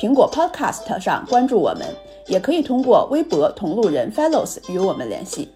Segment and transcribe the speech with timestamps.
[0.00, 1.86] 苹果 Podcast 上关注我们，
[2.26, 5.52] 也可以通过微博同路人 Fellows 与我们联系。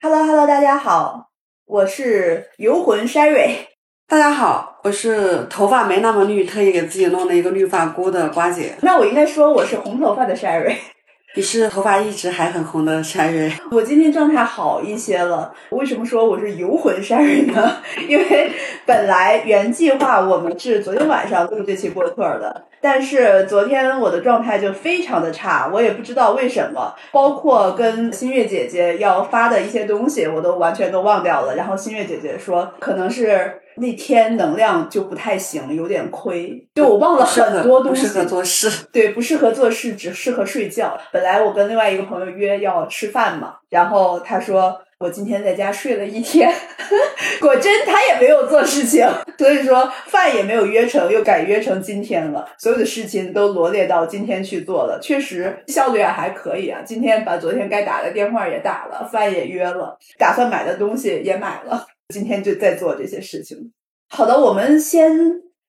[0.00, 1.28] Hello Hello，大家好，
[1.66, 3.68] 我是游魂 Sherry。
[4.08, 8.74] 大家好，我是头发没那么绿，特意给自己弄了一个绿发箍的瓜姐。
[8.82, 10.76] 那我应该说我是红头发的 Sherry。
[11.36, 13.52] 你是头发一直还很红的山人。
[13.70, 15.52] 我今天状态好一些了。
[15.68, 17.76] 为什么说我是游魂山人呢？
[18.08, 18.50] 因为
[18.86, 26.94] 本来原计划我们是昨天晚上录这期播客的，但是昨天我的状态就非常的差，我也不知道为什么。
[27.10, 31.56] 包括跟新月姐姐要发的一些东西，我都完全都忘掉了。
[31.56, 33.62] 然后新月姐姐说，可能是。
[33.78, 36.66] 那天能量就不太行，有点亏。
[36.74, 38.06] 就我忘了很多东西。
[38.06, 38.86] 不适合做事。
[38.90, 40.98] 对，不适合做事，只适合睡觉。
[41.12, 46.50] 本来我跟另外一个朋友约要吃饭嘛，然后他说我今天在家睡了一天，
[47.38, 52.48] 果真他也没有做事情，所以说饭也没有约成，又改约成今天了。
[52.58, 56.80] 所有的事情都罗列到今天去做了，确实效率还可以啊。
[56.82, 61.86] 今天把昨天该打的电话也打了，饭也约了，打算买的东西也买了。
[62.08, 63.72] 今天就在做这些事情。
[64.08, 65.14] 好的，我们先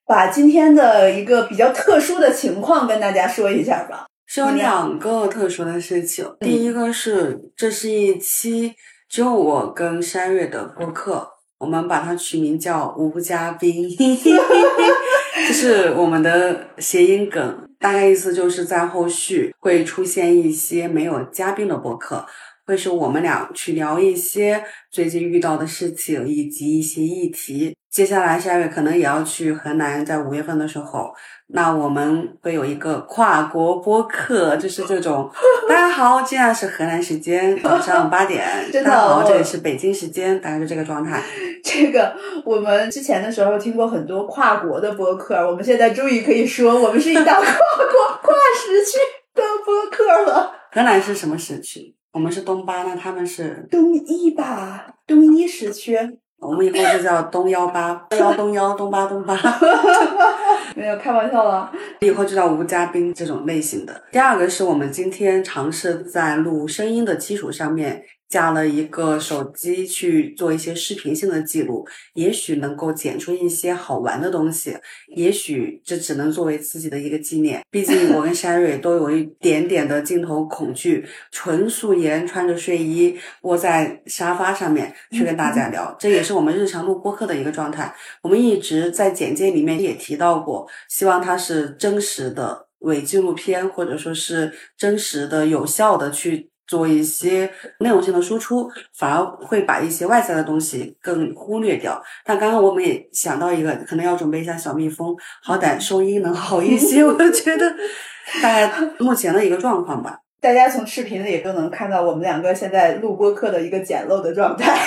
[0.05, 4.05] 把今天的一个比较特殊的情况跟大家说一下吧。
[4.25, 6.25] 是有两个特殊的事情。
[6.39, 8.73] 第一个是，这是一期
[9.09, 11.27] 只有我跟山月的播客，
[11.59, 13.89] 我们把它取名叫“无嘉宾”，
[15.47, 22.25] 这是我们的谐音梗，大概意思就是在后续会出现一些没有嘉宾的播客。
[22.67, 24.61] 会是我们俩去聊一些
[24.91, 27.73] 最近遇到的事情以及一些议题。
[27.89, 31.13] 接下来下月可能也要去河南，在五月份的时候，
[31.47, 35.31] 那我们会有一个跨国播客，就是这种。
[35.69, 38.45] 大家好，现在是河南时间早上八点。
[38.73, 41.23] 大家好，这里是北京时间，大概是这个状态。
[41.63, 42.13] 这个
[42.43, 48.99] 我们之前的时候听过很多跨国的播客，我们现在终于可以说我们是一档跨国跨时区
[49.33, 50.51] 的播客了。
[50.73, 51.95] 河南是什么时区？
[52.17, 54.87] 我们是东八，那他们是东一吧？
[55.05, 55.95] 东一时区。
[56.39, 59.37] 我们以后就叫东幺八，东幺东幺，东八东八。
[60.75, 61.71] 没有开玩笑了。
[61.99, 64.01] 以后就叫无嘉宾这种类型的。
[64.11, 68.01] 第二个是我们今天尝试在录声音的基础上面。
[68.29, 74.77] 加了一个手机去做一些视频性的记录，也许能够剪出一些好玩的东西，
[75.15, 77.61] 也许这只能作为自己的一个纪念。
[77.71, 87.95] 毕竟 我跟山瑞都有一点点的镜头恐惧，纯素颜穿着睡衣窝在沙发上面去跟大家聊，这也是我们日常录播客的一个状态。
[88.21, 96.49] 我们一直在简介里面也提到过，希望它是真实的伪纪录片，或者说是真实的、有效的去。
[96.67, 102.03] 做一些内容性的输出，反而会把一些外在的东西更忽略掉。
[102.25, 107.03] 但刚刚我们也想到一个，可能要准备一下小蜜蜂，好歹收音能好一些。
[107.07, 107.73] 我就觉得
[108.43, 110.19] 大概目前的一个状况吧。
[110.39, 114.77] 大家从视频里都能看到我们两个现在录播课的一个简陋的状态，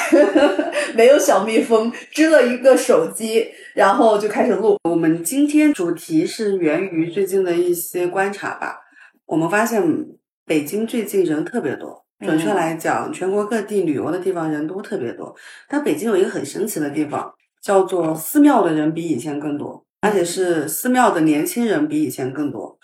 [0.94, 4.76] 没有小蜜蜂，支了一个手机，然后就开始录。
[4.84, 8.80] 我们今天主题是源于最近的一些观察吧，
[9.26, 9.82] 我们发现。
[10.50, 15.32] 北京最近人特别多，准确来讲，全国各地旅游的地方人都特别多。
[15.68, 22.76] 但北京有一个很神奇的地方，叫做寺庙的人比以前更多，而且是寺庙的年轻人比以前更多。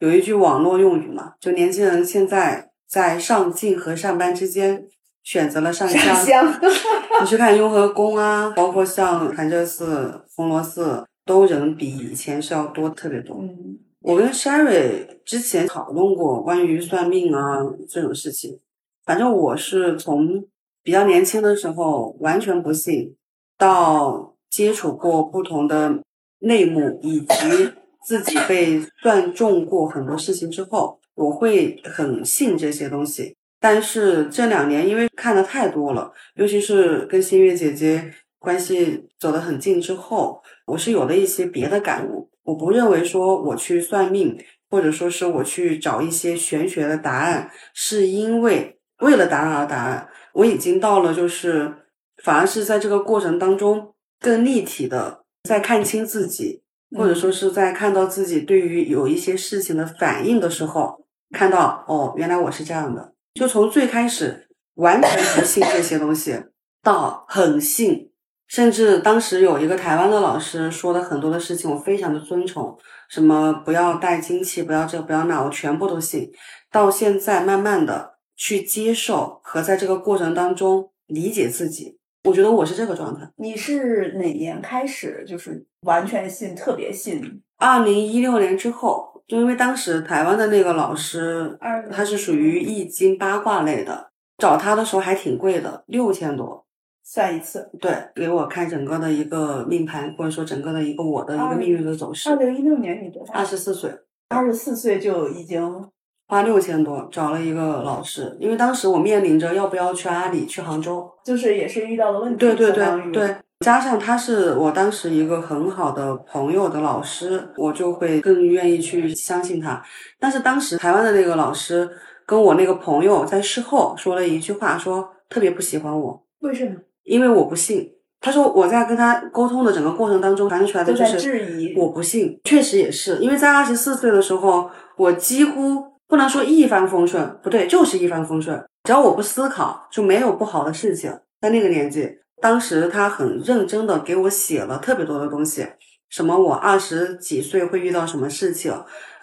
[0.00, 4.84] 有一句网络用语嘛，就年轻人现在在上进和上班之间
[5.22, 6.46] 选择了上香。
[7.22, 13.38] 你去看雍和宫啊，包括像潭柘寺、红螺寺，都人比以前是要多特别多。
[13.40, 13.78] 嗯。
[14.06, 17.58] 我跟 Sherry 之前讨论过关于算命啊
[17.88, 18.60] 这种事情，
[19.04, 20.44] 反正我是从
[20.84, 23.16] 比较年轻的时候完全不信，
[23.58, 26.00] 到接触过不同的
[26.38, 27.72] 内幕，以及
[28.06, 33.36] 自己被算中过很多事情之后，我会很信这些东西。
[33.58, 42.30] 但是这两年因为看的太多了，尤其是跟新月姐姐关系走得很近之后，我是有了一些别的感悟。
[42.46, 44.38] 我不认为说我去算命，
[44.70, 50.08] 或者说是我去找一些玄学的答案，是因为为了答案而答案。
[50.32, 51.74] 我已经到了，就是
[52.22, 56.62] 反而是在这个过程当中，更立体的在看清自己，
[56.96, 63.14] 或者说是在看到自己对于有一些事情的反应的时候，看到哦，原来我是这样的。
[63.34, 66.38] 就从最开始完全不信这些东西，
[66.82, 68.10] 到很信，
[68.48, 72.76] 甚至当时有一个台湾的老师说的很多的事情，我非常的尊崇，
[73.08, 76.30] 什么不要带精气，不要这不要那，我全部都信。
[76.70, 81.98] 到现在，慢慢的去接受和在这个过程当中理解自己。
[82.24, 83.28] 我觉得我是这个状态。
[83.36, 87.42] 你是哪年开始就是完全信、特别信？
[87.56, 91.56] 二零一六年之后，就因为当时台湾的那个老师，
[91.90, 96.65] 他是属于易经八卦类的，找他的时候还挺贵的，六千多
[97.06, 97.70] 算一次。
[97.80, 102.28] 对，给我看整个的一个命盘，或者说整个的一个我的一个命运的走势。
[102.30, 103.34] 二零一六年你多大？
[103.34, 103.90] 二十四岁。
[104.28, 105.88] 二十四岁就已经。
[106.28, 112.38] 花六千多找了一个老师，因为当时我面临着要不要去阿里、去杭州，就是也是遇到了问题。
[112.38, 119.80] 对对对对，加上他是我当时一个很好的朋友的老师，我就会更愿意去相信他。
[120.18, 121.88] 但是当时台湾的那个老师
[122.26, 126.26] 跟我那个朋友在事后说了一句话，说特别不喜欢我。
[126.40, 126.74] 为什么？
[127.06, 127.90] 因为我不信。
[128.20, 131.74] 他说我在跟他沟通的整个过程当中，反映出来的就是质疑。
[131.78, 135.96] 我不信，确实也是，因为在二十四岁的时候，我几乎。
[136.08, 138.56] 不能说一帆风顺，不对，就是一帆风顺。
[138.84, 141.10] 只要我不思考，就没有不好的事情。
[141.40, 142.08] 在那个年纪，
[142.40, 145.66] 当时他很认真的给我写了特别多的东西，
[146.08, 148.72] 什么我二十几岁会遇到什么事情，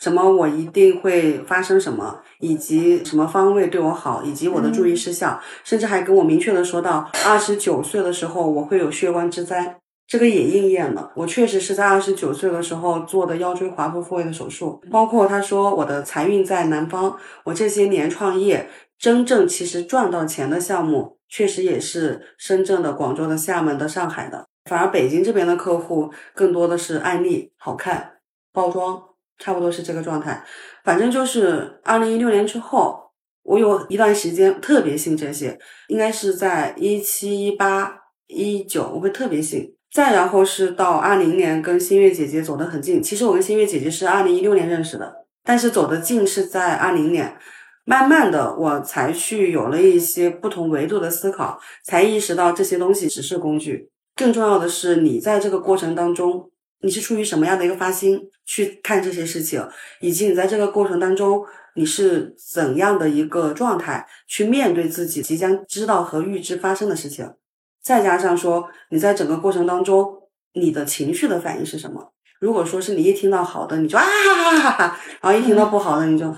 [0.03, 9.77] 什么我一定会发生什么，以及什么方位对我好，以及我的注意事项，甚至还跟我明确的说到，二十九岁的时候我会有血光之灾。
[10.05, 14.81] 这个也应验了，我确实是在二十九岁的时候做的腰椎滑脱复位的手术。
[14.91, 17.15] 包括他说我的财运在南方，
[17.45, 18.69] 我这些年创业，
[19.00, 24.45] 真正其实赚到钱的项目，确实也是深圳的、广州的、厦门的、上海的。
[24.69, 28.15] 反而北京这边的客户更多的是案例好看、
[28.51, 29.01] 包装，
[29.39, 30.44] 差不多是这个状态。
[30.83, 33.00] 反正就是二零一六年之后，
[33.44, 35.57] 我有一段时间特别信这些，
[35.88, 37.95] 应该是在一七、一八、
[38.27, 39.75] 一九，我会特别信。
[39.91, 47.38] 再然后是到二零年跟新月姐姐走得很近，其实我跟新月姐姐是二零一六年认识的，但是走得近是在二零年，
[47.86, 56.50] 慢慢的我才去有了一些不同维度的思考，才意识到这些东西只是工具，更重要的是你在这个过程当中，
[56.83, 59.68] 你是出于什么样的一个发心去看这些事情，
[60.01, 61.44] 以及你在这个过程当中
[61.75, 67.33] 你是怎样的一个状态去面对自己即将知道和预知发生的事情。
[67.81, 72.12] 再加上说，你在整个过程当中，你的情绪的反应是什么？
[72.39, 76.36] 如果说是你一听到好的，你就啊哈哈哈哈，然后一听到不好的，你就，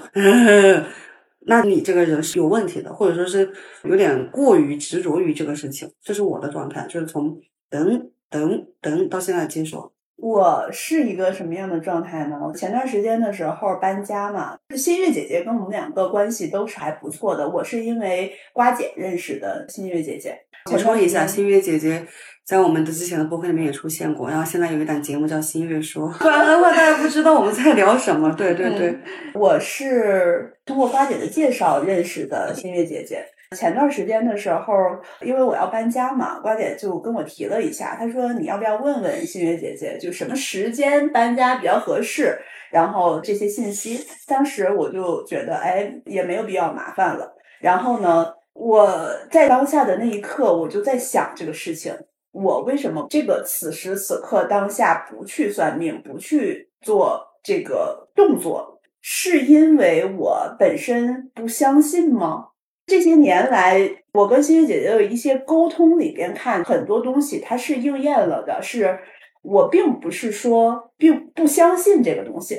[1.48, 3.51] 那你这个人是有问题的，或者说是
[3.83, 5.91] 有点过于执着于这个事情。
[6.03, 7.39] 这是我的状态，就是从
[7.69, 9.94] 等等等到现在接受。
[10.17, 12.38] 我是一个什么样的状态呢？
[12.56, 17.47] 前段时间的时候搬家嘛，新月姐姐跟我们两个关系都是还不错的。
[17.47, 20.38] 我是因为瓜姐认识的新月姐姐。
[20.71, 22.07] 补充一下，新月姐姐
[22.44, 28.33] 在我们的之前的播客里面也出现过，然后现在有一档节目叫《新月说》，不然的话大家不知道我们在聊什么。
[28.33, 28.97] 对对对，
[29.35, 33.24] 我是通过瓜姐的介绍认识的新月姐姐。
[33.55, 34.74] 前段时间的时候，
[35.21, 42.38] 因为我要搬家嘛，瓜姐就跟我提了一下，她说你要不要问问新月姐姐，就什么时间搬家比较合适，
[42.71, 44.05] 然后这些信息。
[44.27, 47.33] 当时我就觉得，哎，也没有必要麻烦了。
[47.62, 48.33] 然后呢？
[48.57, 48.89] 我
[49.29, 51.93] 在当下的那一刻，我就在想这个事情：
[52.31, 58.79] 我为什么这个此时此刻当下不去算命，不去做这个动作？
[59.01, 62.45] 是因为我本身不相信吗？
[62.86, 68.62] 这些年来，我跟欣欣姐姐的一些沟通里边看很多东西，它是应验了的。
[68.62, 69.00] 是
[69.42, 72.58] 我并不是说并不相信这个东西，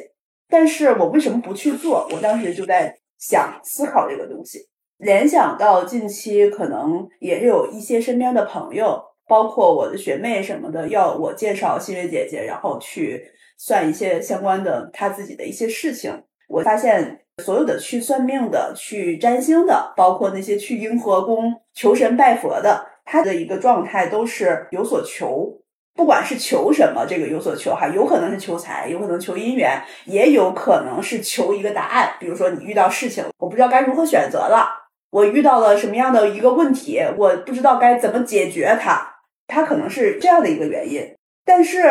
[0.48, 2.08] 但是我为什么不去做？
[2.12, 4.58] 我当时就在想思考这个东西。
[4.98, 13.22] 联想到近期可能也有一些身边的朋友，包括我的学妹什么的，要我介绍新月姐姐，然后去
[13.58, 16.22] 算一些相关的她自己的一些事情。
[16.48, 25.60] 我发现所有的去算命的、去占星的，包括那些去雍和宫求神拜佛的，他的一个状态都是有所求。
[25.94, 32.10] 不管是求什么，这个有所求哈，有可能是求财，有可能求姻缘，也有可能是求一个答案。
[32.20, 34.68] 比如说你遇到事情，我不知道该如何选择了。
[35.10, 41.14] 我遇到了什么样的一个问题，我不知道该怎么解决它，它可能是这样的一个原因。
[41.46, 41.82] 但是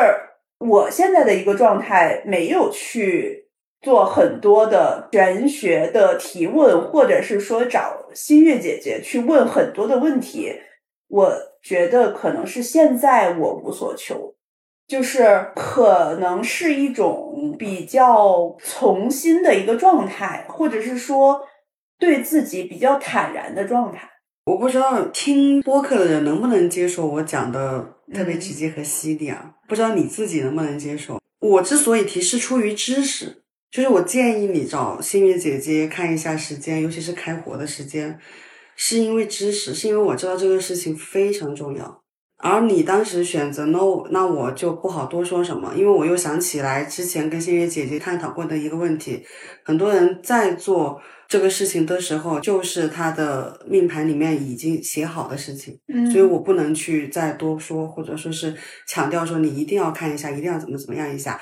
[0.60, 3.45] 我现在的一个状态，没有去
[3.86, 10.54] 做很多的玄学的提问，或者是说找新月姐姐去问很多的问题。
[11.08, 14.34] 我觉得可能是现在我无所求，
[14.88, 21.42] 就是可能是一种比较从心的一个状态，或者是说
[22.00, 24.10] 对自己比较坦然的状态。
[24.46, 29.54] 我不知道听播客的人能不能接受我讲的特别直接和犀利啊？
[29.68, 31.22] 不知道你自己能不能接受？
[31.40, 33.44] 我之所以提是出于知识，
[33.76, 38.18] 就是我建议你找星月姐姐看一下时间，尤其是开火的时间，
[38.78, 42.02] 是因为知识，是因为我知道这个事情非常重要。
[42.38, 49.22] 而你当时选择 no，那我就不好多说什么，因为我又想起来之前跟星月姐姐探讨过的一个问题，
[49.66, 51.02] 很多人在做。
[51.28, 58.56] 这个事情的时候，就是他的命盘里面已经写好的事情，嗯所以我不能去再多说，或者说是
[58.88, 61.42] 强调说你一定要看一下，一定要怎么怎么样一下。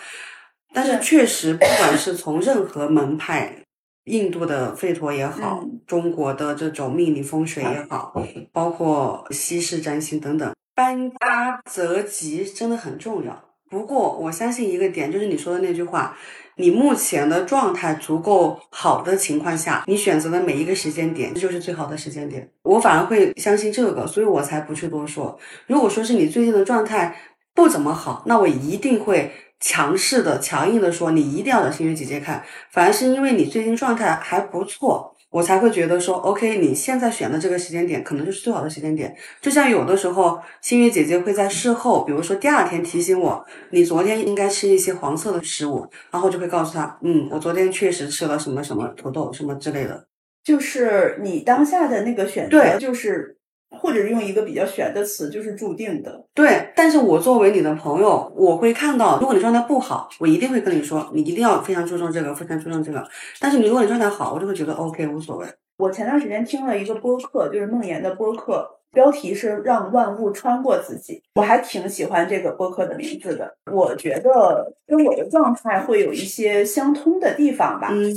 [0.74, 3.58] 但是确实，不管是从任何门派，
[4.06, 8.13] 印度的吠陀也好，嗯中国的这种命理风水也好，
[8.51, 13.44] 包括西式占星等等，搬家择吉真的很重要。
[13.70, 16.15] 不过我相信一个点，就是你说的那句话，
[16.58, 22.48] 你目前的状态足够好的情况下，你选择的每一个时间点，这就是最好的时间点。
[22.63, 25.39] 我反而会相信这个，所以我才不去多说。
[25.65, 27.15] 如果说是你最近的状态
[27.56, 29.32] 不怎么好，那我一定会
[29.63, 32.43] 强势的、强硬的说，你一定要找星月姐姐看。
[32.70, 35.10] 反而是因为你最近状态还不错。
[35.29, 39.15] 我才会觉得说，OK，你现在选的这个时间点可能就是最好的时间点。
[39.41, 50.05] 就像有的时候，星月姐姐会在事后，比如说第二天提醒我，你昨天应该吃一些黄色的食物，然后就会告诉她，嗯，我昨天确实吃了什么什么土豆什么之类的。
[50.43, 53.38] 就是你当下的那个选择，对就是
[53.80, 56.24] 或者用一个比较玄的词，就是注定的。
[56.34, 63.03] 对，但是我作为你的朋友，我会看到，如果你状态不好，我一定会跟你说，你一定要非常注重这个，非常注重这个。
[63.39, 65.48] 但是你如果你状态好，我就会觉得 OK 无所谓。
[65.77, 73.51] 我前段时间听了一个播客，就是梦妍的播客，标题是“让万物穿过自己”，我还挺喜欢这个播客的名字的。
[73.72, 77.89] 我觉得跟我的状态会有一些相通的地方吧。
[77.92, 78.13] 嗯，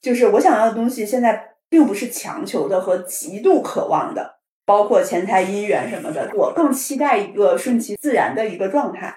[0.00, 6.30] 就是我想要的东西，现在并不是强求的和极度渴望的，包括钱财、姻缘什么的。
[6.34, 9.14] 我更期待一个顺其自然的一个状态。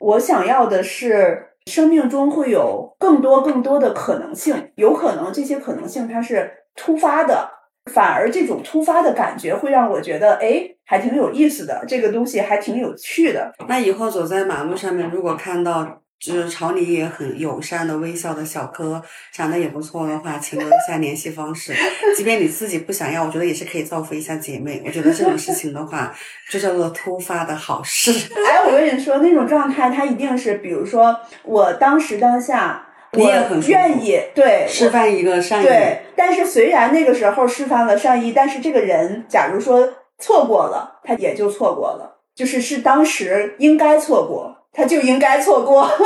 [0.00, 7.50] 我想要的是生命中会有更多更多的可能性，有可能这些可能性它是突发的，
[7.92, 13.52] 反而这种突发的感觉会让我觉得，哎，还挺有意思的，这个东西还挺有趣的。
[13.68, 21.74] 那以后走在马路上面，如果看到就是朝你也很友善的微笑的小哥，长得也不错的话，请留下联系方式。
[22.16, 24.82] 即便你自己不想要，我觉得也是可以造福一下姐妹。
[24.84, 26.14] 我觉得这种事情的话，
[26.50, 28.10] 就叫做突发的好事。
[28.46, 32.82] 哎，我跟你说，那种状态，他一定是，比如说我当时当下。
[33.12, 45.90] 我你也很愿意对示范一个善意，对，但是虽然那个时候示范了善意，但是这个人假如说错过了，他也就错过了，就是是当时应该错过，他就应该错过。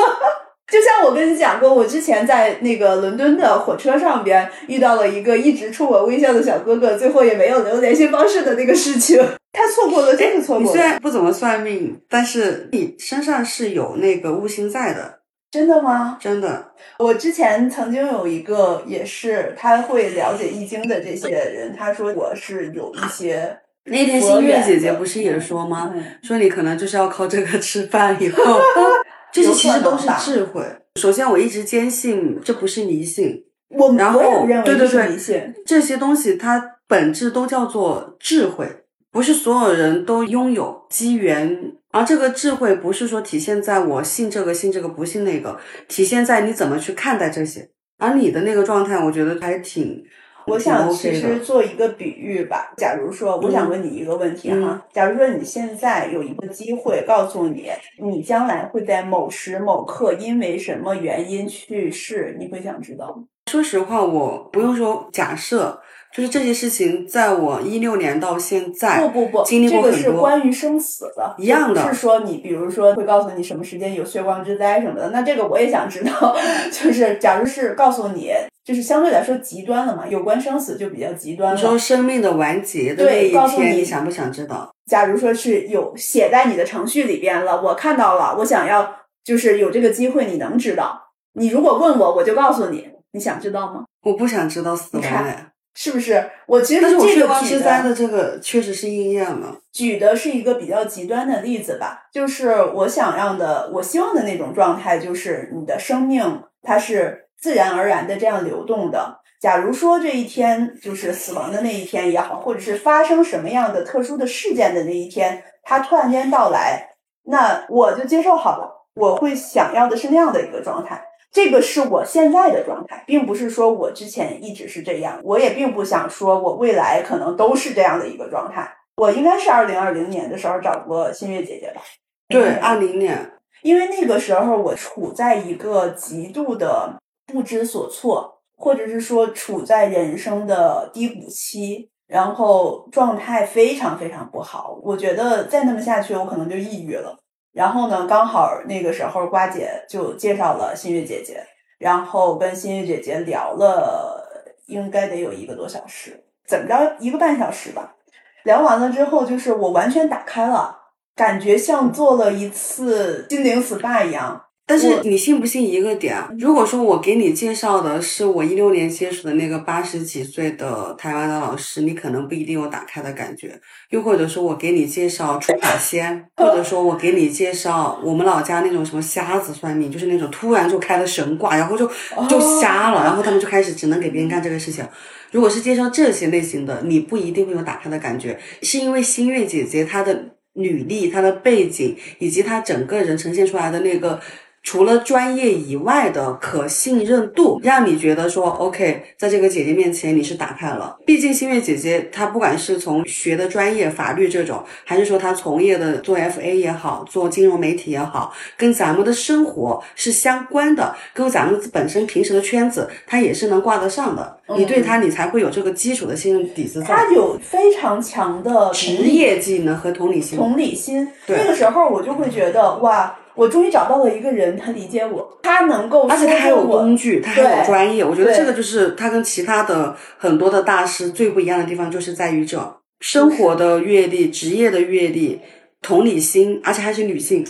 [0.71, 9.21] 就像我跟你讲过，我之前在那个伦敦的火车上边遇到了一个一直冲我微笑的小哥哥，最后也没有留联系方式的那个事情，
[9.53, 15.19] 他错过了，真的错你虽，然不怎么算命，但是你身上是有那个悟性在的，
[15.51, 16.17] 真的吗？
[16.21, 16.71] 真的。
[17.01, 25.93] 我之前曾经有一个也是他会了解易经的这些人，他说我是有一些那天佛新月姐姐不是也说吗？
[25.95, 28.61] 嗯说你可能就是要靠这个吃饭以后，
[29.33, 30.63] 这些其实都是智慧。
[30.97, 38.67] 首先，我一直坚信这不是迷信，我然后我认为这是对对对迷信，这些东西它本质都叫做智慧，
[39.11, 41.73] 不是所有人都拥有机缘。
[41.93, 45.59] 而这个智慧不是说体现在我信这个信这个不信那个，
[45.89, 47.69] 体现在你怎么去看待这些。
[47.99, 50.03] 而你的那个状态，我觉得还挺，
[50.51, 51.39] 我想其实。
[51.41, 52.73] 做一个比喻吧。
[52.77, 63.25] 假如说，我想问你一个问题哈，嗯假如说你现在有一个机会告诉你，你将来会在某时某刻因为什么原因去世，你会想知道吗？
[63.51, 65.81] 说实话，我不用说假设，
[66.15, 76.37] 就是这些事情，在我一六年到现在，不不不，经历这个过很多这个是关于生死的，一样的是说你比如说会告诉你什么时间有血光之灾什么的，那这个我也想知道。
[76.71, 78.31] 就是假如是告诉你，
[78.65, 81.79] 就是相对来说极端了嘛，有关生死就比较极端了你说了。
[81.79, 84.71] 生命的完结的那一天，对告诉你你想不想知道？
[84.87, 91.01] 假如说是有写在你的程序里边了，我看到了，我想要就是有这个机会，你能知道？
[91.35, 93.85] 你如果问我，我就告诉你，你想知道吗？
[94.03, 96.29] 我不想知道死亡你看哎，是不是？
[96.47, 99.57] 我其实但是我这血光个举的之灾的这个确实是应验了。
[99.73, 116.91] 举的是一个比较极端的例子吧，就是我想要的，我希望的那种状态，就是你的生命它是自然而然的这样流动的，假如说这一天就是死亡的那一天也好，或者是发生什么样的特殊的事件的那一天，它突然间到来，
[117.25, 118.87] 那我就接受好了。
[118.95, 128.71] 我会想要的是那样的一个状态，这个是我现在的状态，并不是说我之前一直是这样，我也并不想说我未来可能都是这样的一个状态。
[128.97, 131.81] 我应该是二零二零年的时候找过新月姐姐吧？
[132.29, 133.33] 对，二零年，
[133.63, 136.99] 因为那个时候我处在一个极度的
[137.31, 144.79] 不知所措，或者是说处在人生的低谷期，然后状态非常非常不好。
[144.83, 147.17] 我觉得再那么下去，我可能就抑郁了。
[147.53, 151.43] 然后呢，刚好那个时候瓜姐就介绍了新月姐姐，
[151.79, 154.25] 然后跟新月姐姐聊了，
[154.67, 157.97] 应该得有一个多小时，怎么着一个半小时吧。
[158.45, 160.79] 聊完了之后，就是我完全打开了，
[161.15, 164.47] 感觉像做了一次心灵 SPA 一样。
[164.71, 166.17] 但是你信不信一个点？
[166.39, 173.61] 如果说我给你介绍的是我一六年接触的那个八十几岁的台湾的老师，你可能不一定有打开的感觉。
[173.89, 181.85] 又或者说我给你介绍出海仙，或者说我给你介绍我们老家那种什么瞎子算命，就是那种突然就开了神卦，然后就
[182.29, 184.87] 就瞎了，然后他们就开始只能给别人干这个事情。
[185.33, 194.21] 如果是介绍这些类型的，你不一定会有打开的感觉，是因为新月姐姐她的履历、她的背景以及她整个人呈现出来的那个。
[194.63, 200.99] 除了专业以外的可信任度，让你觉得说 OK，在这个姐姐面前你是打开了。
[201.07, 214.39] 毕竟星月姐姐她不管是从学的专业法律这种，还是说她从业的做 FA 也好，做金融媒体也好，跟咱们的生活是相关的，跟咱们本身平时的圈子，她也是能挂得上的。
[214.57, 216.89] 你对她，你才会有这个基础的信任底子在。
[216.89, 220.39] 她有非常强的职业技能和同理心。
[220.39, 223.17] 同理心，那个时候我就会觉得哇。
[223.41, 228.05] 我终于找到了一个人，他理解我，他能够，而且他还有工具，他还有专业。
[228.05, 235.41] 我觉得这个就是他跟其他的很多的大师最不一样的地方，就是在于这生活的阅历、职业的阅历、
[235.81, 237.43] 同理心，而且还是女性。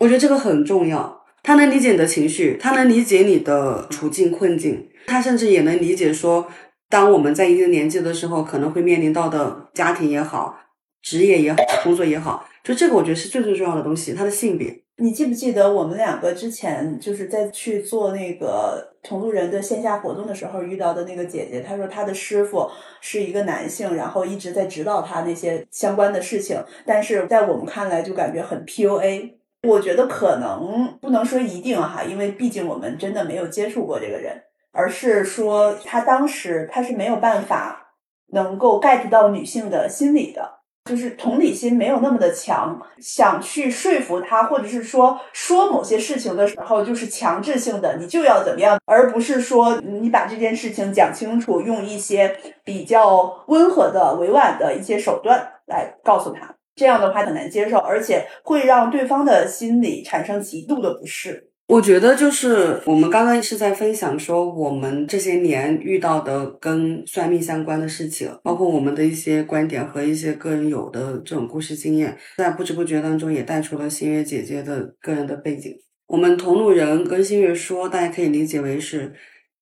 [0.00, 1.22] 我觉得这个很重要。
[1.44, 6.48] 他能理解你的情绪，他能理解你的处境困境，他甚至也能理解说，
[6.90, 10.58] 当我们在一定年纪的时候，可能会面临到的家庭也好、
[11.00, 14.12] 职业也好、工作也好，就这个我觉得是最最重要的东西。
[14.12, 14.82] 他的性别。
[15.00, 21.60] 你记不记得我们两个之前就是在去做那个同路人的线下活动的时候遇到的那个姐姐？
[21.60, 22.68] 她说她的师傅
[23.00, 29.34] 是一个男性，然后一直在指导她那些相关的事情，但是在我们看来就感觉很 PUA。
[29.62, 37.94] 我觉得可能不能说一定哈，因为毕竟我们真的没有接触过这个人，而是说他当时他是没有办法
[38.32, 40.57] 能够 get 到女性的心理的。
[40.88, 61.47] 就是同理心没有那么的强，想去说服他，或者是说说某些事情的时候，就是强制性的，你就要怎么样，而不是说你把这件事情讲清楚，用一些比较温和的、委婉的一些手段来告诉他，这样的话很难接受，而且会让对方的心理产生极度的不适。
[61.68, 75.70] 我觉得就是我们刚刚是在分享说我们这些年遇到的跟算命相关的事情，包括我们的一些观点和一些个人有的这种故事经验，在不知不觉当中也带出了新月姐姐的个人的背景。
[76.06, 79.12] 我们同路人跟新月说，大家可以理解为是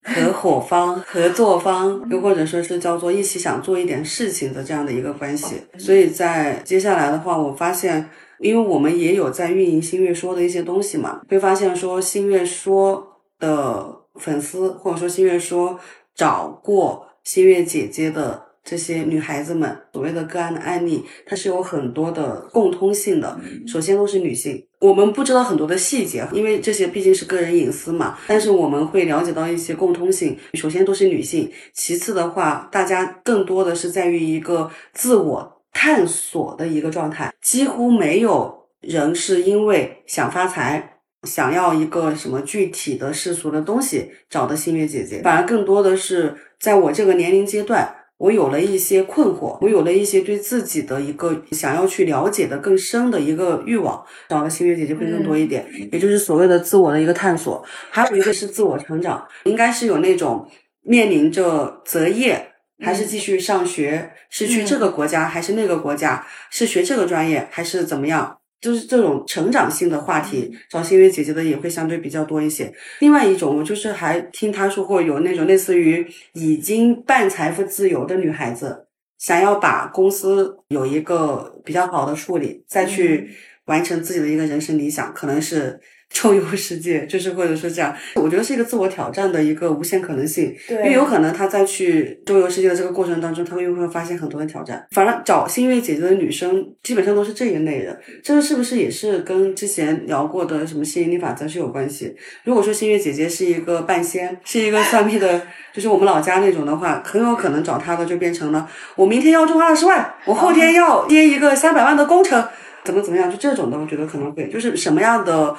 [0.05, 5.57] 合伙方、合作方，又或者说是叫做一起想做一点事情的这样的一个关系。
[5.77, 8.09] 所以在接下来的话，我发现。
[8.41, 13.07] 因为我们也有在运营新月说的一些东西嘛，会发现说新月说
[13.39, 15.79] 的粉丝或者说新月说
[16.15, 23.39] 找过新月姐姐的这些女孩子们，所谓的个案的案例，它是有很多的共通性的。
[23.67, 28.19] 首先都是女性，我们不知道很多的细节，因为这些毕竟是个人隐私嘛。
[28.27, 35.56] 但是我们会了解到一些共通性，首先都是女性，其次的话，大家更多的是在于一个自我。
[35.79, 62.53] 探索的一个状态，几乎没有人是因为想发财，想要一个什么具体的世俗的东西找的星月姐姐，反而更多的是在我这个年龄阶段，我有了一些困惑，我有了一些对自己的一个想要去了解的更深的一个欲望，找的星月姐姐会更多一点，也就是所谓的自我的一个探索，还有一个是自我成长，应该是有那种面临着择业。
[62.85, 66.27] 还是继续上学，是去这个国家还是那个国家？
[66.51, 68.39] 是学这个专业还是怎么样？
[68.59, 72.73] 就是这种成长性的话题，找新月姐姐的也会相对比较多一些。
[73.01, 78.87] 另外一种，我就是还听她说过有那种类似于已经半财富自由的女孩子，
[79.19, 83.31] 想要把公司有一个比较好的处理，再去
[83.67, 85.79] 完成自己的一个人生理想，可能是
[86.17, 90.55] 周游世界，就是或者说这样，我觉得是一个自我挑战的一个无限可能性。
[90.67, 94.87] 对，因为有可能他在去周游世界的这个过程当中，他又会发现很多的挑战。
[94.93, 102.17] 反正找新月姐姐的女生基本上都是这一类的，这个是不是也是跟之前聊过的什么吸引力法则是有关系？
[102.45, 105.43] 如果说新月姐姐是一个半仙，是一个算命的，
[105.75, 112.43] 就是我们老家那种的话，很有可能找她的就变成了我明天要中二十万，我后天要接一个三百万的工程，
[112.85, 115.55] 怎么怎么样，就这种的，我觉得可能会就是什么样的。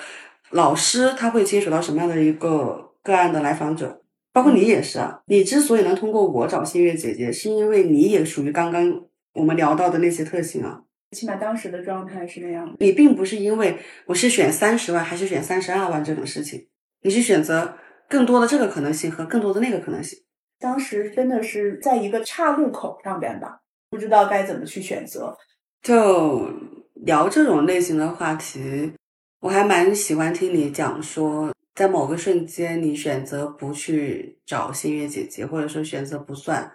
[0.51, 4.01] 老师他会接触到什么样的一个个案的来访者？
[4.31, 5.21] 包括你也是啊。
[5.27, 10.83] 你之所以能通过我找新月姐姐，是因为你也属于刚刚我们聊到的那些特性啊。
[11.12, 12.75] 起码当时的状态是那样的。
[12.79, 16.67] 你并不是因为我是选三十万还是选三十二万这种事情，
[17.01, 17.75] 你是选择
[18.10, 20.19] 更多的这个可能性和更多的那个可能性。
[20.60, 25.36] 当时真的是在一个岔路口上边吧，不知道该怎么去选择。
[25.81, 26.49] 就
[26.93, 28.93] 聊这种类型的话题。
[29.39, 36.71] 我还蛮喜欢听你讲说，在某个瞬间你选择不去找新月姐姐，或者说选择不算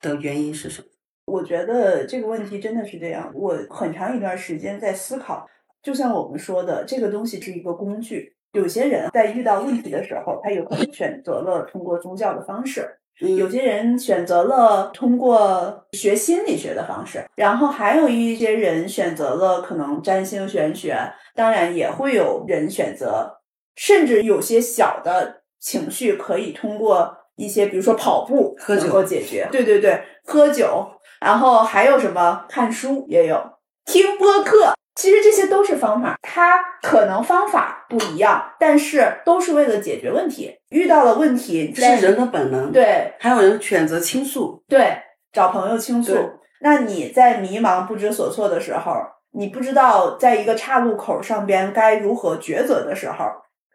[0.00, 0.88] 的原因是什么？
[1.26, 3.30] 我觉得这个问题真的是这样。
[3.32, 5.46] 我很长一段时间在思考，
[5.82, 8.34] 就像我们说的，这个东西是一个工具。
[8.52, 12.99] 有些人在遇到问题的时候，他有可能选择了通过宗教的方式。
[13.20, 20.96] 有些人选择了通过学心理学的方式，然后还有一些人选择了可能占星玄学，
[21.34, 23.40] 当然也会有人选择，
[23.76, 29.46] 甚至有些小的情绪可以通过一些，比如说跑步能够解决。
[29.52, 30.86] 对对对，喝酒，
[31.20, 33.38] 然后还有什么看书也有，
[33.84, 34.72] 听播客。
[35.00, 40.54] 其实这些都是方法，它可能方法不一样，但是都是为了解决问题。
[40.68, 43.14] 遇到了问题是人的本能，对。
[43.18, 44.98] 还有人选择倾诉，对，
[45.32, 46.14] 找朋友倾诉。
[46.60, 48.92] 那你在迷茫不知所措的时候，
[49.32, 53.24] 你不知道在一个岔路口上边该如何抉择的时候，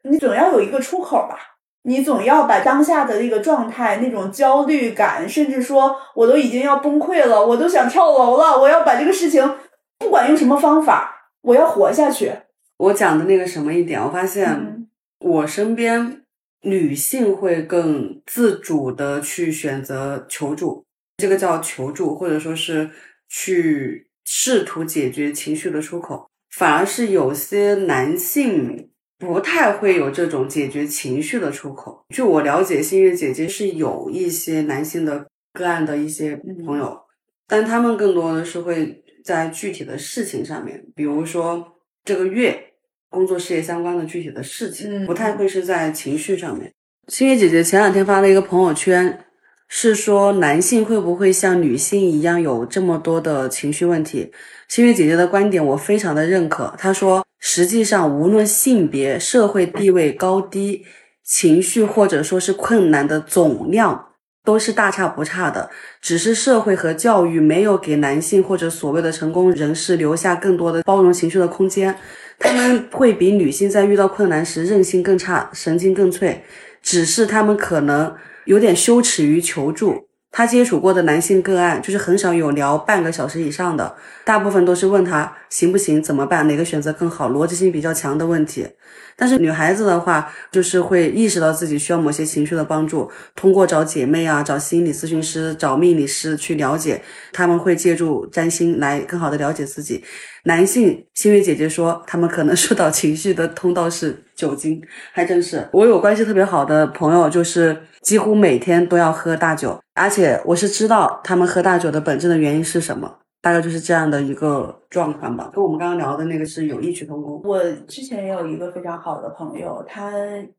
[0.04, 1.40] 你总要有一个出口吧？
[1.82, 9.58] 你总要把当下的那个状态、那种焦虑感，甚至说我都已经要崩溃了，我都想跳楼了，我要把这个事情。
[9.98, 11.15] 不管用什么方法，
[11.46, 12.32] 我要活下去。
[12.78, 14.88] 我讲的那个什么一点，我发现
[15.20, 16.24] 我身边
[16.62, 20.84] 女性会更自主的去选择求助，
[21.18, 22.90] 这个叫求助，或者说是
[23.30, 26.28] 去试图解决情绪的出口。
[26.50, 32.04] 反而是有些男性不太会有这种解决情绪的出口。
[32.10, 37.02] 据我了解，星月姐姐是有一些男性的个案的一些朋友，
[37.48, 39.05] 但他们更多的是会。
[39.26, 42.74] 在具体的事情上面，比如说这个月
[43.10, 46.72] 工作事业相关的具体的事情，不太会是在情绪上面。
[47.08, 49.26] 星月姐姐前两天发了一个朋友圈，
[49.68, 54.32] 是说男性会不会像女性一样有这么多的情绪问题？
[54.68, 56.76] 星月姐姐的观点我非常的认可。
[56.78, 60.86] 她说，实际上无论性别、社会地位高低，
[61.24, 64.10] 情绪或者说是困难的总量。
[64.46, 71.94] 都是大差不差的，只是社会和教育没有给男性或者所谓的成功人士留下更多的包容情绪的空间，
[72.40, 76.44] 他们会比女性在遇到困难时韧性更差，神经更脆，
[76.82, 80.08] 只是他们可能有点羞耻于求助。
[80.38, 83.96] 他接触过的男性个案，就是很少有聊半个小时以上的，
[84.26, 88.68] 大部分都是问他行不行，怎么办，哪个选择更好，逻辑性比较强的问题。
[89.16, 100.04] 但是女孩子的话，就是会意识到自己需要某些情绪的帮助，通过找姐妹啊、找心理咨询师、找命理师去了解，他们会借助占星来更好的了解自己。
[100.46, 104.82] 男性，心月姐姐说，他们可能受到情绪的通道是酒精，
[105.12, 105.68] 还真是。
[105.74, 113.20] 我有关系特别好的朋友，就是几乎每天都要喝大酒，而且我是知道他们喝大酒的本质的原因是什么。
[113.42, 117.40] 大概就是这样的一个状况吧，跟我们刚刚聊的那个是有异曲同工。
[117.44, 120.12] 我之前也有一个非常好的朋友，他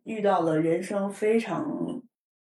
[0.04, 1.66] 遇到了人生非常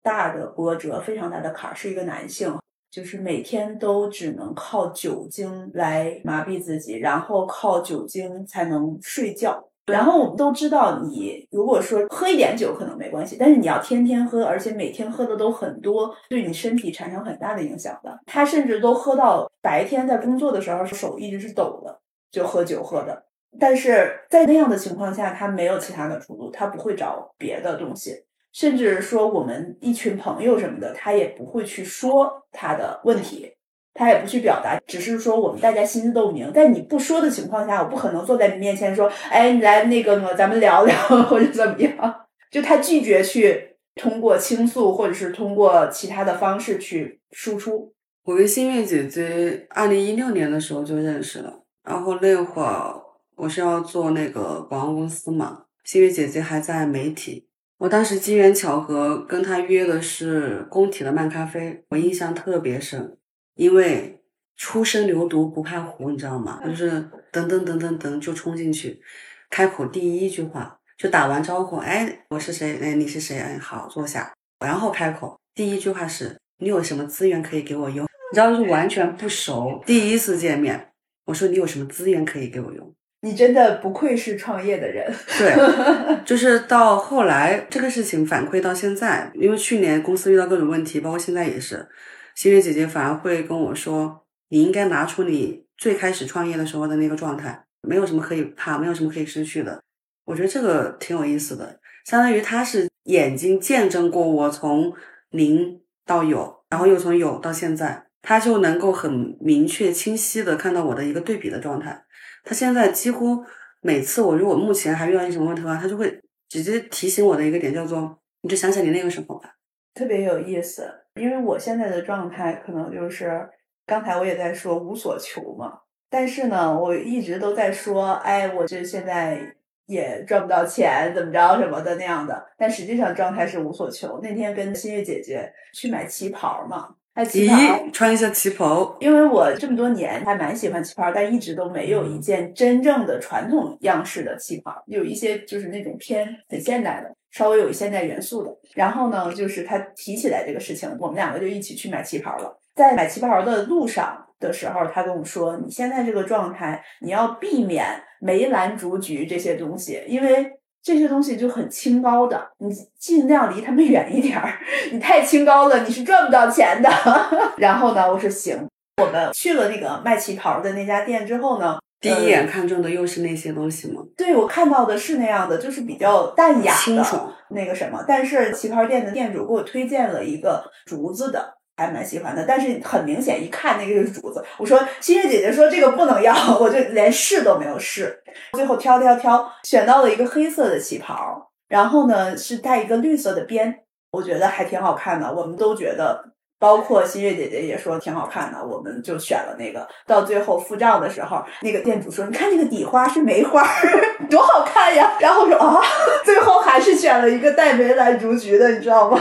[0.03, 2.53] 大的波折，非常大的坎儿，是一个男性，
[2.93, 9.67] 就是每天都只能靠酒精来麻痹自己，然后靠酒精才能睡觉。
[9.87, 18.19] 然后我们都知道，你如果说喝一点酒可能没关系，但是你要天天喝，而且每天喝的都很多，对你身体产生很大的影响的。
[18.27, 23.25] 他甚至都喝到白天在工作的时候手一直是抖的，就喝酒喝的。
[23.59, 28.23] 但是在那样的情况下，他没有其他的出路，他不会找别的东西，
[28.53, 33.51] 甚至说我们一群朋友什么的，他也不会去说他的问题。
[33.95, 36.51] 他也不去表达，只是说我们大家心知肚明。
[36.51, 42.15] 在你不说的情况下，我不可能坐在你面前说：“哎，你来那个，咱们聊聊或者怎么样。”
[42.49, 47.93] 就他拒绝去通过倾诉，或者是通过其他的方式去输出。
[48.23, 52.95] 我跟新月姐姐二零一六年的时候就认识了，然后那会儿
[53.35, 57.47] 我是要做那个广告公司嘛，新月姐姐还在媒体。
[57.77, 63.17] 我当时机缘巧合跟他约的是工体的漫咖啡，我印象特别深，
[63.55, 64.21] 因为
[64.55, 66.61] 初生牛犊不怕虎，你知道吗？
[66.65, 66.91] 就是
[67.31, 69.01] 噔噔噔噔噔就冲进去，
[69.49, 72.79] 开口第一句话就打完招呼，哎，我是谁？
[72.81, 73.37] 哎，你是谁？
[73.39, 74.31] 哎，好，坐下。
[74.59, 78.05] 然后开口第一句话是你有什么资源可以给我用？
[78.05, 80.91] 你知道，就是完全不熟，第一次见面，
[81.25, 82.95] 我说你有什么资源可以给我用？
[83.25, 85.09] 你真的不愧是创业的人。
[85.39, 91.87] 对，就是到后来这个事情反馈到现在，因为去年公司遇到各种问题，包括现在也是，
[92.35, 99.81] 新月姐姐反而会跟我说，你应该拿出你最开始创业的时候的那个状态，没有什么可以怕，没有什么可以失去的。
[100.25, 104.93] 我觉得这个挺有意思的，相当于他是眼睛见证过我从
[105.29, 112.02] 零到有，然后又从有到现在，他就能够很明确、清晰的看到我的一个对比的状态。
[112.43, 113.43] 他现在几乎
[113.81, 119.55] 每次我如果目前还遇到一什么问题的话，他就会直接提醒我的一个点叫做，你就想想你那个时候吧，
[119.93, 120.89] 特别有意思。
[121.15, 123.49] 因为我现在的状态可能就是
[123.85, 125.79] 刚才我也在说无所求嘛，
[126.09, 129.39] 但是呢，我一直都在说，哎，我这现在
[129.85, 134.19] 也赚不到钱，怎么着什么的那样的，但实际上状态是无所求。
[134.23, 136.95] 那天跟新月姐姐去买旗袍嘛。
[137.13, 137.55] 哎，旗袍
[137.91, 148.51] 穿一下旗袍，因为我这么多年还蛮喜欢旗袍，但一直都没有一件真正的传统样式的旗袍，有一些就是那种偏很现代的，稍微有现代元素的。
[148.73, 152.59] 然后呢，就是他提起来这个事情，我们两个就一起去买旗袍了。
[152.73, 157.85] 在买旗袍的路上的时候，他跟我说：“你现在这个状态，你要避免
[158.19, 160.51] 梅兰竹菊这些东西，因为。”
[160.83, 162.69] 这些东西就很清高的，你
[162.99, 164.59] 尽量离他们远一点儿。
[164.91, 166.89] 你太清高了，你是赚不到钱的。
[167.57, 168.67] 然后呢，我说行。
[169.01, 174.01] 我们去了那个卖旗袍的那家店之后呢，第一眼看中的又是那些东西吗？
[174.17, 178.03] 对，我看到的是那样的，就是比较淡雅的那个什么。
[178.05, 181.55] 但是旗袍店的店主给我推荐了一个竹子的。
[181.75, 184.43] 还蛮喜欢的，但是很明显一看那个是竹子。
[184.57, 188.21] 我说新月姐姐说这个不能要， 我就连试都没有试。
[188.53, 193.79] 最后挑挑挑，选到了一个黑色的旗袍，然后呢是带一个绿色的边，
[194.11, 195.33] 我觉得还挺好看的。
[195.33, 196.23] 我们都觉得，
[196.59, 199.87] 包括新月姐姐也说挺好看的，我们就选了那个。
[200.05, 203.67] 到最后付账的时候，那个店主说：“你看这个底花是梅花，
[204.29, 205.81] 多好看呀！”然后我说：“啊，
[206.23, 209.19] 最后还是选了一个带梅兰竹菊的，你知道吗？”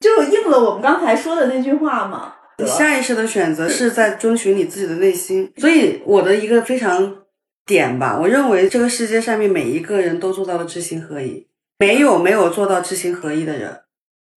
[0.00, 2.34] 就应了我们刚才说的那句话嘛。
[2.58, 7.24] 你下意识的选择是在遵循你自己的内心，所以我的一个非常
[7.66, 13.80] 点吧，我认为这个世界上面每一个人都做到了知行合一，没有没有做到知行合一的人，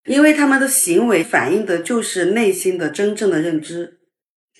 [0.04, 3.98] 因为他们的行为反映的就是内心的真正的认知。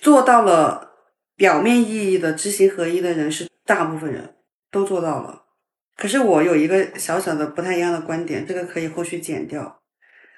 [0.01, 0.91] 做到了
[1.35, 4.35] 表面意义的知行合一的人是大部分人
[4.71, 5.43] 都做到了。
[5.97, 9.78] 可是我有一个小小的不太一样的观点，这个可以后续剪掉。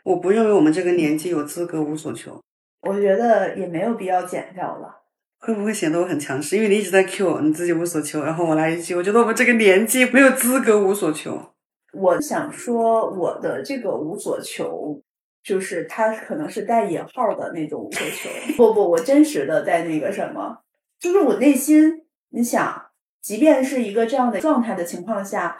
[0.04, 2.42] 我不认为我们这个年纪有资格无所求。
[2.82, 5.04] 我觉得也没有必要减掉了。
[5.40, 6.56] 会不会显得我很强势？
[6.56, 11.54] 因为你一直在 Q 你自己无所求，然后我来一句，我觉得我们这个年纪没有资格无所求。
[11.94, 15.02] 我想说，我的这个无所求，
[15.44, 18.30] 就是它可能是带引号的那种无所求。
[18.56, 20.60] 不不，我真实的在那个什么，
[21.00, 22.86] 就是我内心，你想，
[23.20, 25.60] 即便是一个这样的状态的情况下，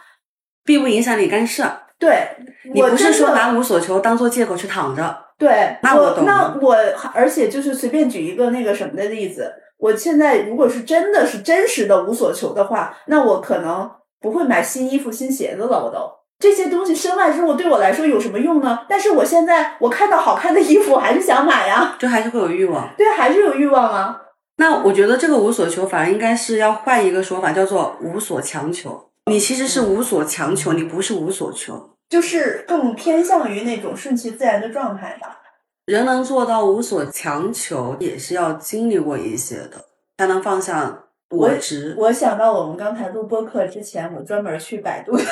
[0.64, 1.81] 并不影响你干涉。
[2.02, 2.28] 对，
[2.74, 5.16] 你不是说拿无所求当做借口去躺着？
[5.38, 6.24] 对，那我懂。
[6.24, 6.76] 那我
[7.14, 13.88] 而且就是随便举一个那个什么的例子，我现在如果是真的是真实的无所求的话，那我可能
[14.20, 15.84] 不会买新衣服、新鞋子了。
[15.84, 16.10] 我都
[16.40, 18.80] 这些东西身外之物对我来说有什么用呢？
[18.88, 22.88] 但是我现在我看到好看的衣服，我还是想买呀， 就还是会有欲望。
[22.98, 24.18] 对，还是有欲望啊。
[24.56, 29.11] 那我觉得这个无所求反而应该是要换一个说法，叫做无所强求。
[29.30, 31.90] 你其实是无所强求，你不是无所求。
[32.08, 35.38] 就是更偏向于那种顺其自然的状态吧。
[35.86, 39.86] 人能做到无所强求，也是要经历过一些的，
[40.18, 41.94] 才能放下我执。
[41.98, 45.24] 我想到我们刚才录播课之前，我专门去百度 的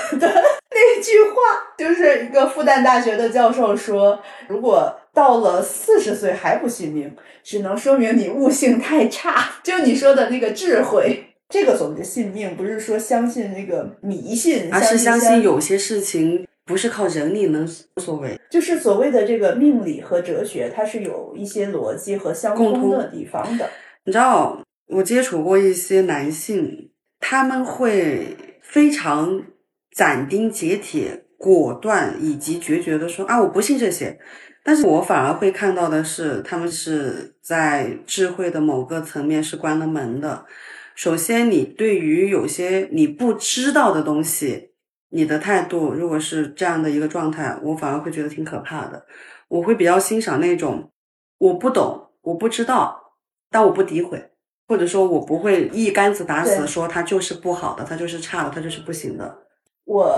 [0.71, 1.37] 那句话，
[1.77, 11.30] 就是一个复旦大学的教授说：“如果到了四十岁还不信命，只能说明你悟性太差。”就你说的那个智慧。
[11.51, 16.47] 这个所谓的信命，不是说相信那个迷信，而是相信有些事情。
[16.67, 23.69] 不是靠人力能无所为，就是所谓的这个命理和哲学，它是有一些逻辑和相通的地方的。
[24.05, 29.43] 你知道，我接触过一些男性，他们会非常
[29.91, 34.21] 斩钉截铁、果断以及决绝的说啊，我不信这些。
[34.63, 40.45] 但是我反而会看到的是，他们是在智慧的某个层面是关了门的。
[41.01, 44.73] 首先，你对于有些你不知道的东西。
[45.09, 49.07] 你的态度如果是这样的一个状态，我反而会觉得挺可怕的。
[49.49, 50.93] 我会比较欣赏那种
[51.39, 53.15] 我不懂，我不知道，
[53.51, 54.23] 但我不诋毁，
[54.69, 59.39] 或者说我不会一竿子打死说他就是不好的，他就是差的，他就是不行的。
[59.87, 60.15] 我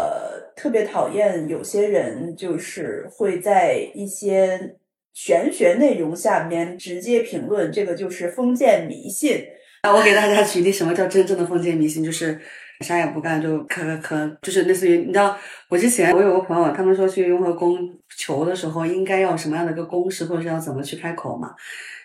[0.57, 4.75] 特别讨厌有些人，就是会在一些
[5.13, 9.45] 玄学内容下面直接评论，这个就是封建迷信。
[9.83, 12.05] 啊，我给大家举例，什么叫真正的封建迷信？
[12.05, 12.41] 就是
[12.83, 15.37] 啥也不干就磕磕磕，就是类似于你知道，
[15.69, 17.77] 我之前我有个朋友，他们说去雍和宫
[18.17, 21.53] 求的时候，应该要什么样的一个公式，或者是要怎么去开口嘛？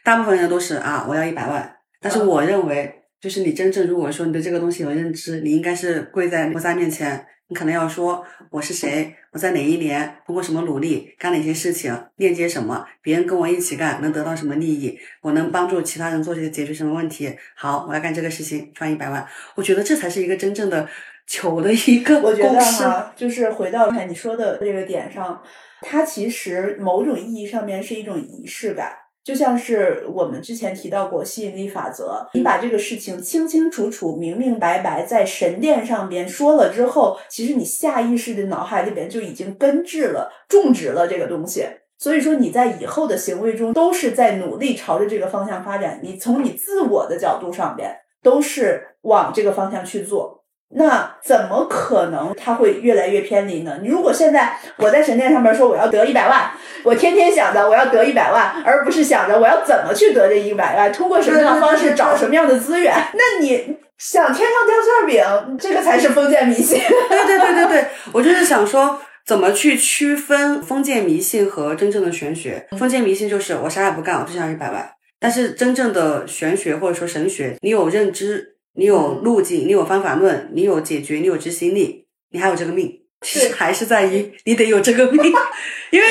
[0.03, 1.71] 大部分人都是啊，我要一百万。
[2.01, 17.35] 但是我认为，就是你真正如果说你对这个东西有认知，你应该是跪在菩萨面前，你可能要说我是谁，我在哪一年通过什么努力干哪些事情，链接什么，别人跟我一起干能得到什么利益，我能帮助其他人做这个解决什么问题。
[17.55, 19.25] 好，我要干这个事情，赚一百万。
[19.55, 20.87] 我觉得这才是一个真正的
[21.25, 22.59] 求的一个我觉得。
[22.59, 25.41] 哈，就是回到刚才你说的这个点上，
[25.81, 28.93] 它其实某种意义上面是一种仪式感。
[29.27, 41.65] 就像是我们之前提到过吸引力法则，你把这个事情清清楚楚、明明白白在神殿上边说了之后，其实你下意识的脑海里边就已经根治了、种植了这个东西。
[41.97, 50.36] 所以说你在以后的行为中都是在努力朝着这个方向发展，你从你自我的角度上边都是往这个方向去做。
[50.75, 53.79] 那怎么可能它会越来越偏离呢？
[53.81, 56.51] 你如果现在我在神殿上面说我要得一百万，
[56.83, 64.75] 我天天想着我要得一百万，而不是想着我要怎么去得这一百万，通过什么样的方式找什么样的资源， 那你想天上掉
[65.15, 66.79] 馅饼，这个才是封建迷信。
[67.09, 72.67] 对对对对对，我就是想说，怎么去区分封建迷信和真正的玄学？
[72.77, 74.89] 封建迷信就是我啥也不干，我就想一百万。
[75.19, 83.01] 但是真正的玄学或者说神学，你有认知，你有路径，你有方法论，你有解决，你有执行力，你还有这个命。
[83.21, 85.33] 其实还是在于你得有这个命，
[85.89, 86.07] 因为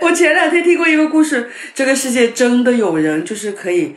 [0.00, 3.94] 我前两天听过一个故事，这个世界真的有人就是可以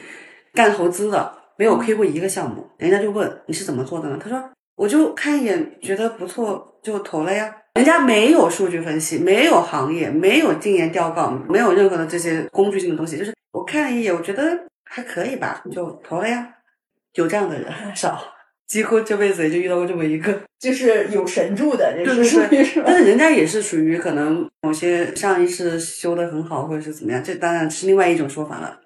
[0.54, 2.70] 干投资的，没有亏过一个项目。
[2.78, 4.20] 人家就问你是怎么做的呢？
[4.22, 4.40] 他说
[4.76, 7.52] 我就看一眼觉得不错就投了呀。
[7.74, 16.48] 人家没有数据分析，没有行业，没有禁言调岗，没有任何的这些工具性的东西，就是我看了一眼，我觉得还可以吧，就投了呀。
[17.16, 18.22] 有这样的人很少，
[18.68, 20.42] 几乎这辈子也就遇到过这么一个。
[20.60, 22.98] 就是有神助的，这对是属对对于是吧但？
[22.98, 28.80] 是人家也是属于可能某些上一世修的很好，或者是怎么样，这当然是另外一种说法了。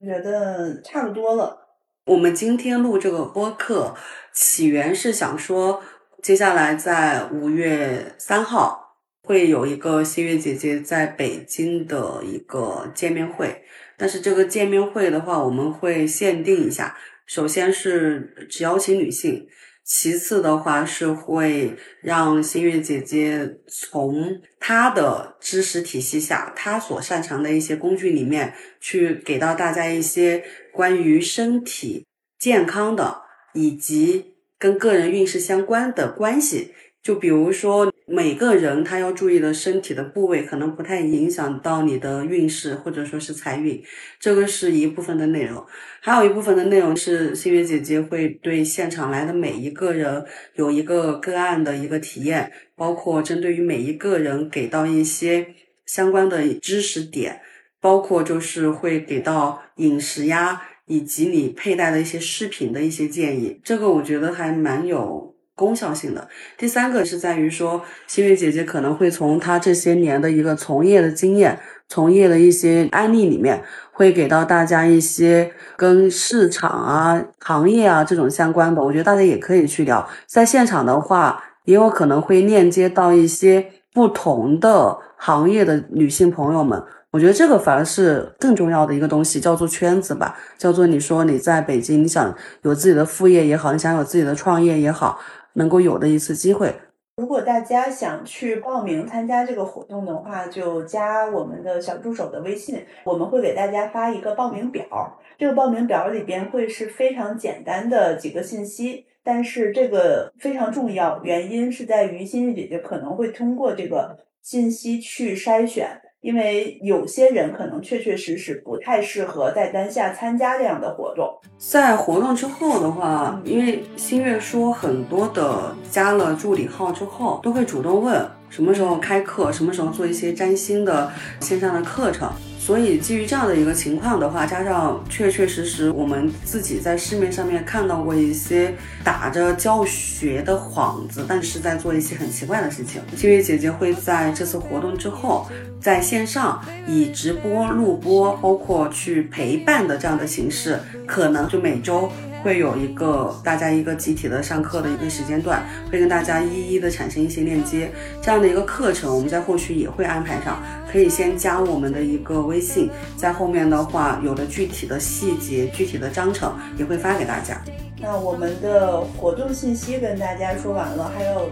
[0.00, 1.58] 我觉得差不多了。
[2.06, 3.94] 我们今天录这个播客，
[4.32, 5.82] 起源是想说，
[6.20, 13.62] 接下来在五月三号会有一个新月姐姐在北京的一个见面会，
[13.96, 19.46] 但是这个见面会的话，我们会限定一下，首先是只邀请女性。
[19.84, 32.06] 其次的话是会让新月姐姐从她的知识体系下，她所擅长的一些工具里面，去给到大家一些关于身体
[32.38, 33.22] 健康的
[33.54, 36.72] 以及跟个人运势相关的关系。
[37.02, 43.82] 就比如说，每个人他要注意的身体的部位，可能不太影响到你的运势或者说是财运，
[44.20, 45.64] 这个是一部分的内容。
[46.00, 57.40] 还有一部分的内容是新月姐姐会对现场来的每一个人有一个个案的一个体验，包括针对于每一个人给到一些相关的知识点，
[57.80, 63.60] 包括就是会给到饮食呀，以及你佩戴的一些饰品的一些建议。
[63.64, 65.31] 这个我觉得还蛮有
[65.62, 66.26] 功效性的。
[66.58, 71.56] 第三个是在于说，新月姐姐可能会从她这些年的一个从业的经验、
[71.88, 78.82] 从业的一些案例里面，会给到大家一些跟市场啊、行业啊这种相关的。
[78.82, 80.08] 我觉得大家也可以去聊。
[80.26, 86.82] 在现场的话，也有可能会链接到一些不同的行业的女性朋友们。
[87.12, 95.20] 我觉得这个反而是更重要的一个东西，叫做圈子吧，叫做你说你在北京，你想有自己的副业也好，你想有自己的创业也好，
[95.54, 96.74] 能够有的一次机会。
[97.16, 105.18] 如果大家想去报名参加这个活动的话，就加我们的小助手的微信，我们会给大家发一个报名表。
[105.38, 116.00] 这个报名表里边会是非常简单的几个信息，但是这个非常重要，原因是在于心玉姐姐可能会通过这个信息去筛选。
[116.22, 121.28] 因为有些人可能确确实实不太适合在当下参加这样的活动。
[121.58, 131.10] 在活动之后的话，因为新月说很多的加了助理号之后，都会主动问什么时候开课，什么时候做一些占星的
[131.40, 132.30] 线上的课程。
[132.64, 143.02] 所以基于这样的一个情况的话，加上确确实实我们自己在市面上面看到过一些打着教学的幌子，但是在做一些很奇怪的事情。
[143.16, 145.48] 星月姐姐会在这次活动之后，
[145.80, 152.08] 在线上以直播、录播，包括去陪伴的这样的形式，可能就每周。
[152.42, 157.90] 会有一个大家一个集体的上课的一个时间段，会跟大家一一的产生一些链接，
[158.20, 167.60] 这样的一个课程，我们在后续也会安排上，可以先加我们的一个微信，在后面的话，有的具体的细节、具体的章程也会发给大家。
[168.00, 171.50] 那我们的活动信息跟大家说完了，还有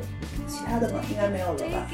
[0.48, 1.00] 其他的吗？
[1.08, 1.86] 应该没有了吧？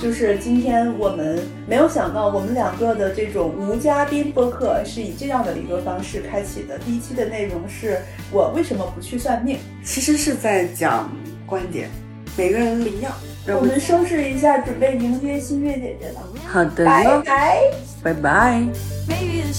[0.00, 6.78] 就是今天我们没有想到，我们两个的这种无嘉宾播客是以这样的一个方式开启的。
[6.78, 7.98] 第一期的内容是
[8.32, 11.10] 我为什么不去算命，其实是在讲
[11.44, 11.90] 观点，
[12.34, 13.12] 每个人不一样。
[13.46, 16.22] 我们收拾一下，准备迎接新月姐姐了。
[16.46, 17.58] 好的，拜拜，
[18.02, 18.62] 拜拜。
[19.06, 19.52] Maybe the